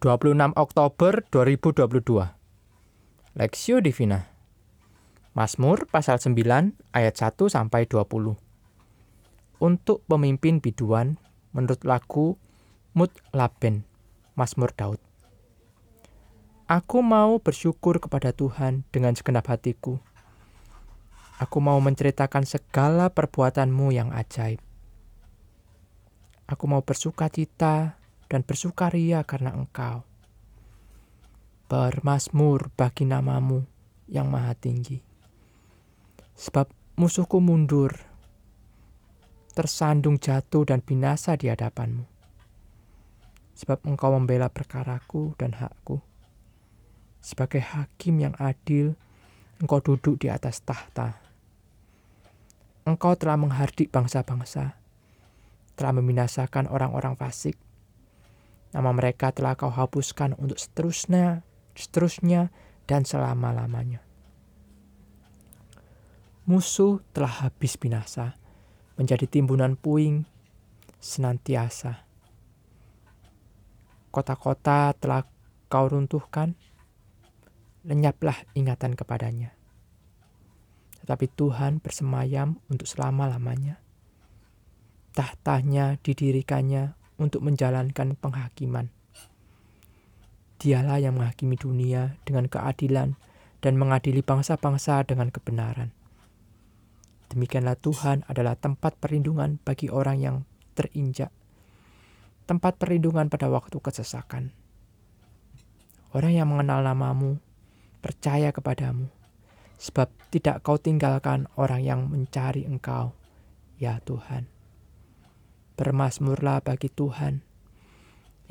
[0.00, 2.32] 26 Oktober 2022
[3.36, 4.32] Lexio Divina
[5.36, 6.40] Mazmur pasal 9
[6.96, 8.32] ayat 1 sampai 20
[9.60, 11.20] Untuk pemimpin biduan
[11.52, 12.40] menurut lagu
[12.96, 13.84] Mut Laben
[14.40, 14.96] Mazmur Daud
[16.64, 20.00] Aku mau bersyukur kepada Tuhan dengan segenap hatiku.
[21.36, 24.64] Aku mau menceritakan segala perbuatanmu yang ajaib.
[26.48, 27.99] Aku mau bersuka cita
[28.30, 30.06] dan bersukaria karena engkau.
[31.66, 33.66] Bermasmur bagi namamu
[34.06, 35.02] yang maha tinggi.
[36.38, 37.92] Sebab musuhku mundur,
[39.50, 42.06] tersandung jatuh dan binasa di hadapanmu.
[43.58, 45.98] Sebab engkau membela perkaraku dan hakku.
[47.20, 48.96] Sebagai hakim yang adil,
[49.60, 51.20] engkau duduk di atas tahta.
[52.88, 54.80] Engkau telah menghardik bangsa-bangsa
[55.80, 57.56] telah membinasakan orang-orang fasik.
[58.70, 61.42] Nama mereka telah kau hapuskan untuk seterusnya,
[61.74, 62.54] seterusnya
[62.86, 64.02] dan selama-lamanya.
[66.46, 68.38] Musuh telah habis binasa,
[68.94, 70.26] menjadi timbunan puing
[71.02, 72.06] senantiasa.
[74.10, 75.26] Kota-kota telah
[75.70, 76.58] kau runtuhkan,
[77.86, 79.54] lenyaplah ingatan kepadanya.
[81.02, 83.78] Tetapi Tuhan bersemayam untuk selama-lamanya
[85.10, 88.88] tahtanya didirikannya untuk menjalankan penghakiman.
[90.56, 93.20] Dialah yang menghakimi dunia dengan keadilan
[93.60, 95.92] dan mengadili bangsa-bangsa dengan kebenaran.
[97.30, 100.36] Demikianlah Tuhan adalah tempat perlindungan bagi orang yang
[100.74, 101.30] terinjak,
[102.48, 104.50] tempat perlindungan pada waktu kesesakan.
[106.10, 107.38] Orang yang mengenal namamu
[108.02, 109.06] percaya kepadamu,
[109.78, 113.14] sebab tidak kau tinggalkan orang yang mencari engkau,
[113.78, 114.59] ya Tuhan.
[115.80, 117.40] Bermasmurlah bagi Tuhan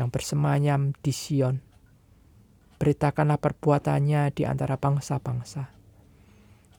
[0.00, 1.60] yang bersemayam di Sion.
[2.80, 5.68] Beritakanlah perbuatannya di antara bangsa-bangsa.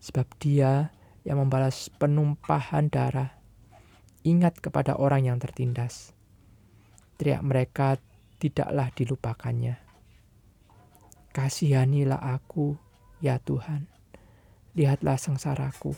[0.01, 0.89] Sebab dia
[1.21, 3.37] yang membalas penumpahan darah.
[4.25, 6.17] Ingat kepada orang yang tertindas.
[7.21, 8.01] Teriak mereka
[8.41, 9.77] tidaklah dilupakannya.
[11.29, 12.73] Kasihanilah aku,
[13.21, 13.85] ya Tuhan.
[14.73, 15.93] Lihatlah sengsaraku.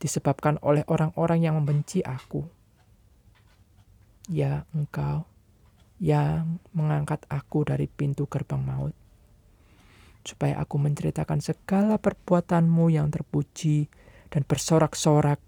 [0.00, 2.55] Disebabkan oleh orang-orang yang membenci aku
[4.26, 5.22] Ya engkau
[6.02, 8.94] yang mengangkat aku dari pintu gerbang maut,
[10.26, 13.86] supaya aku menceritakan segala perbuatanmu yang terpuji
[14.28, 15.38] dan bersorak-sorak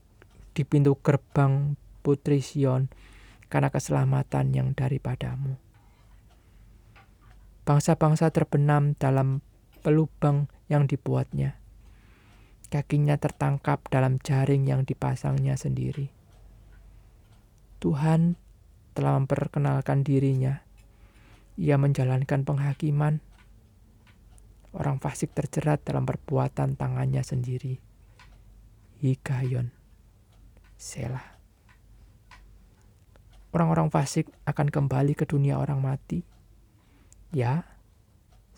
[0.55, 1.75] di pintu gerbang
[2.06, 2.88] Putri Sion
[3.50, 5.59] karena keselamatan yang daripadamu.
[7.67, 9.44] Bangsa-bangsa terbenam dalam
[9.84, 11.61] pelubang yang dibuatnya.
[12.69, 16.09] Kakinya tertangkap dalam jaring yang dipasangnya sendiri.
[17.81, 18.41] Tuhan
[18.98, 20.59] telah memperkenalkan dirinya.
[21.54, 23.22] Ia menjalankan penghakiman.
[24.75, 27.78] Orang fasik terjerat dalam perbuatan tangannya sendiri.
[28.98, 29.70] Hikayon.
[30.75, 31.38] Selah.
[33.54, 36.26] Orang-orang fasik akan kembali ke dunia orang mati.
[37.31, 37.70] Ya,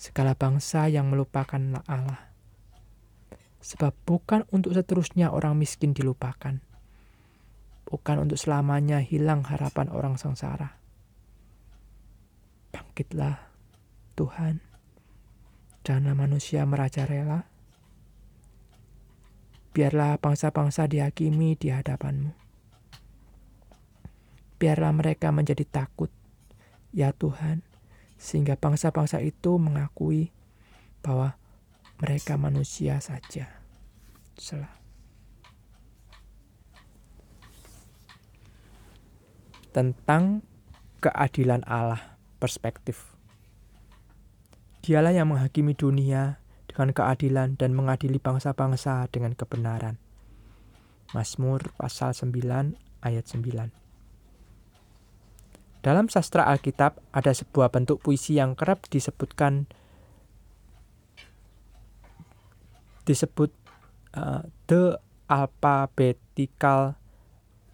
[0.00, 2.32] segala bangsa yang melupakan Allah.
[3.60, 6.64] Sebab bukan untuk seterusnya orang miskin dilupakan
[7.90, 10.78] bukan untuk selamanya hilang harapan orang sengsara.
[12.70, 13.50] Bangkitlah,
[14.14, 14.62] Tuhan,
[15.82, 17.50] janganlah manusia merajalela.
[19.74, 22.30] Biarlah bangsa-bangsa dihakimi di hadapanmu.
[24.62, 26.10] Biarlah mereka menjadi takut,
[26.94, 27.66] ya Tuhan,
[28.18, 30.30] sehingga bangsa-bangsa itu mengakui
[31.02, 31.34] bahwa
[31.98, 33.50] mereka manusia saja.
[34.38, 34.79] Selah.
[39.70, 40.42] Tentang
[41.00, 43.16] keadilan Allah perspektif.
[44.80, 50.00] Dialah yang menghakimi dunia dengan keadilan dan mengadili bangsa-bangsa dengan kebenaran.
[51.10, 53.74] Mazmur pasal 9 ayat 9.
[55.80, 59.64] Dalam sastra Alkitab ada sebuah bentuk puisi yang kerap disebutkan
[63.08, 63.50] disebut
[64.14, 66.94] uh, the alphabetical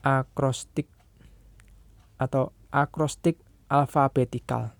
[0.06, 0.86] acrostic
[2.16, 4.76] atau akrostik alfabetikal.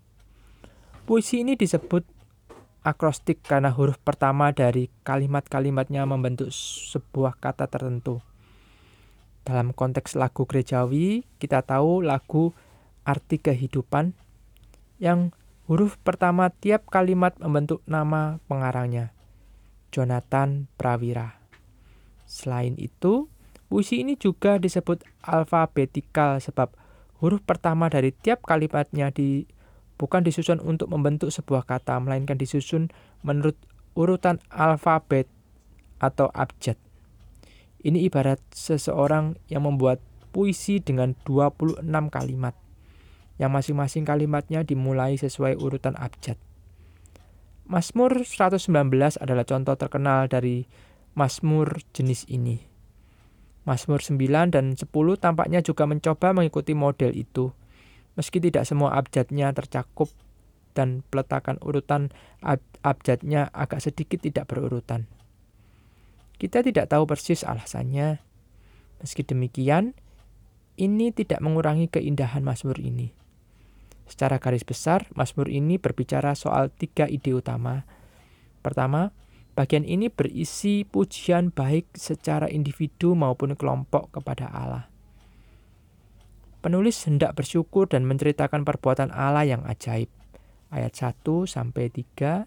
[1.07, 2.03] Puisi ini disebut
[2.87, 8.23] akrostik karena huruf pertama dari kalimat-kalimatnya membentuk sebuah kata tertentu.
[9.47, 12.55] Dalam konteks lagu gerejawi, kita tahu lagu
[13.07, 14.15] arti kehidupan
[14.99, 15.31] yang
[15.71, 19.15] huruf pertama tiap kalimat membentuk nama pengarangnya,
[19.95, 21.39] Jonathan Prawira.
[22.27, 23.31] Selain itu,
[23.71, 26.75] puisi ini juga disebut alfabetikal sebab
[27.21, 29.49] huruf pertama dari tiap kalimatnya di
[29.97, 32.93] bukan disusun untuk membentuk sebuah kata, melainkan disusun
[33.25, 33.57] menurut
[33.97, 35.25] urutan alfabet
[35.97, 36.77] atau abjad.
[37.81, 40.05] Ini ibarat seseorang yang membuat
[40.37, 41.81] puisi dengan 26
[42.13, 42.53] kalimat,
[43.41, 46.37] yang masing-masing kalimatnya dimulai sesuai urutan abjad.
[47.67, 50.69] Mazmur 119 adalah contoh terkenal dari
[51.17, 52.76] Mazmur jenis ini.
[53.67, 54.87] Mazmur 9 dan 10
[55.19, 57.51] tampaknya juga mencoba mengikuti model itu
[58.17, 60.09] Meski tidak semua abjadnya tercakup
[60.73, 62.09] dan peletakan urutan
[62.41, 65.05] ab abjadnya agak sedikit tidak berurutan.
[66.41, 68.21] Kita tidak tahu persis alasannya.
[69.05, 69.93] Meski demikian,
[70.81, 73.13] ini tidak mengurangi keindahan Mazmur ini.
[74.09, 77.85] Secara garis besar, Mazmur ini berbicara soal tiga ide utama.
[78.65, 79.13] Pertama,
[79.57, 84.93] bagian ini berisi pujian baik secara individu maupun kelompok kepada Allah.
[86.61, 90.13] Penulis hendak bersyukur dan menceritakan perbuatan Allah yang ajaib.
[90.69, 92.45] Ayat 1 sampai 3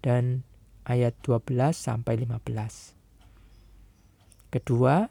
[0.00, 0.46] dan
[0.88, 2.94] ayat 12 sampai 15.
[4.54, 5.10] Kedua,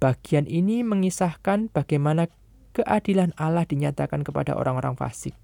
[0.00, 2.26] bagian ini mengisahkan bagaimana
[2.72, 5.36] keadilan Allah dinyatakan kepada orang-orang fasik.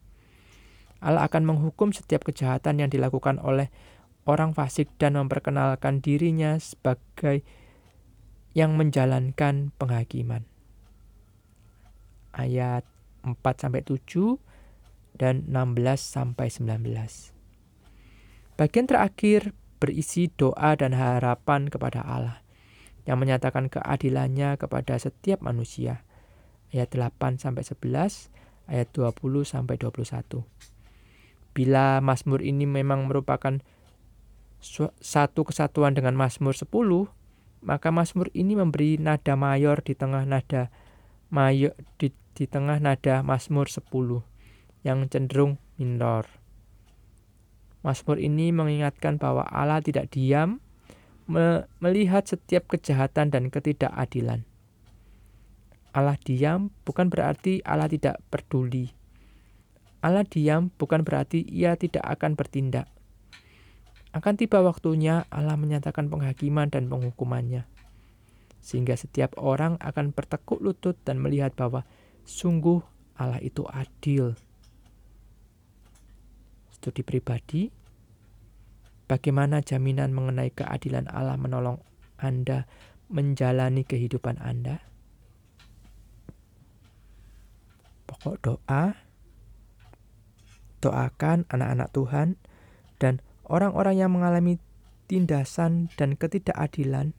[1.05, 3.69] Allah akan menghukum setiap kejahatan yang dilakukan oleh
[4.29, 7.43] orang fasik dan memperkenalkan dirinya sebagai
[8.53, 10.45] yang menjalankan penghakiman
[12.33, 12.89] ayat
[13.23, 14.41] 4 sampai 7
[15.17, 18.57] dan 16 sampai 19.
[18.57, 22.41] Bagian terakhir berisi doa dan harapan kepada Allah
[23.05, 26.03] yang menyatakan keadilannya kepada setiap manusia.
[26.73, 28.33] Ayat 8 sampai 11,
[28.65, 30.41] ayat 20 sampai 21.
[31.53, 33.61] Bila Mazmur ini memang merupakan
[35.03, 37.11] satu kesatuan dengan Mazmur 10,
[37.67, 40.70] maka Mazmur ini memberi nada mayor di tengah nada
[41.35, 43.82] mayor di, di tengah nada Mazmur 10
[44.87, 46.26] yang cenderung minor.
[47.82, 50.62] Mazmur ini mengingatkan bahwa Allah tidak diam
[51.26, 54.47] me melihat setiap kejahatan dan ketidakadilan.
[55.93, 58.94] Allah diam bukan berarti Allah tidak peduli.
[60.03, 62.91] Allah diam bukan berarti ia tidak akan bertindak.
[64.12, 67.64] Akan tiba waktunya Allah menyatakan penghakiman dan penghukumannya
[68.62, 71.82] sehingga setiap orang akan bertekuk lutut dan melihat bahwa
[72.23, 72.79] sungguh
[73.19, 74.38] Allah itu adil.
[76.70, 77.69] Studi pribadi,
[79.11, 81.82] bagaimana jaminan mengenai keadilan Allah menolong
[82.23, 82.70] Anda
[83.11, 84.79] menjalani kehidupan Anda?
[88.06, 88.94] Pokok doa,
[90.79, 92.29] doakan anak-anak Tuhan
[93.03, 93.19] dan
[93.53, 94.57] orang-orang yang mengalami
[95.05, 97.13] tindasan dan ketidakadilan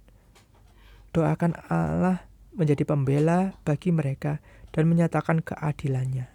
[1.13, 2.25] Doakan Allah
[2.57, 4.41] menjadi pembela bagi mereka
[4.73, 6.32] dan menyatakan keadilannya.